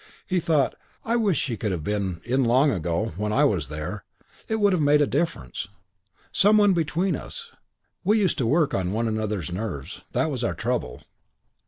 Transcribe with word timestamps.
He 0.25 0.39
thought, 0.39 0.73
"I 1.05 1.15
wish 1.15 1.37
she 1.37 1.55
could 1.57 1.71
have 1.71 1.83
been 1.83 2.21
in 2.25 2.43
long 2.43 2.71
ago, 2.71 3.13
when 3.17 3.31
I 3.31 3.43
was 3.43 3.67
there. 3.67 4.03
It 4.47 4.55
would 4.55 4.73
have 4.73 4.81
made 4.81 4.99
a 4.99 5.05
difference. 5.05 5.67
Some 6.31 6.57
one 6.57 6.73
between 6.73 7.15
us. 7.15 7.51
We 8.03 8.17
used 8.17 8.39
to 8.39 8.47
work 8.47 8.73
on 8.73 8.93
one 8.93 9.07
another's 9.07 9.51
nerves. 9.51 10.01
That 10.13 10.31
was 10.31 10.43
our 10.43 10.55
trouble. 10.55 11.03